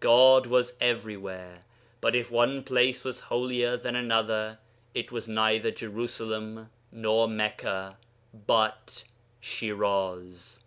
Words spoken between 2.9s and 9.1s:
was holier than another, it was neither Jerusalem nor Mecca, but